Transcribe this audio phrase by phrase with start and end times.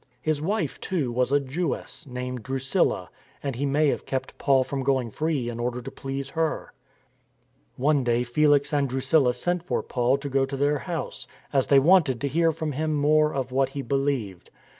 [0.19, 3.11] His wife, too, was a Jewess, named Drusilla,
[3.43, 6.73] and he may have kept Paul from going free in order to please her.
[7.77, 11.77] One day Felix and Drusilla sent for Paul to go to their house, as they
[11.77, 14.49] wanted to hear from him more 308 STORM AND STRESS of what he believed.